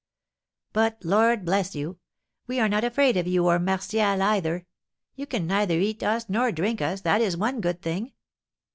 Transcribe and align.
But 0.73 0.97
Lord 1.03 1.45
bless 1.45 1.75
you! 1.75 1.99
We 2.47 2.59
are 2.59 2.67
not 2.67 2.83
afraid 2.83 3.17
of 3.17 3.27
you 3.27 3.45
or 3.45 3.59
Martial 3.59 4.19
either; 4.23 4.65
you 5.15 5.27
can 5.27 5.45
neither 5.45 5.77
eat 5.79 6.01
us 6.01 6.27
nor 6.27 6.51
drink 6.51 6.81
us, 6.81 7.01
that 7.01 7.21
is 7.21 7.37
one 7.37 7.61
good 7.61 7.83
thing." 7.83 8.13